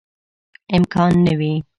امکان 0.75 1.13
نه 1.25 1.33
وي. 1.39 1.51